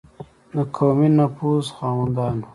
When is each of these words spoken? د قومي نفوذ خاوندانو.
د 0.53 0.55
قومي 0.75 1.09
نفوذ 1.17 1.65
خاوندانو. 1.77 2.45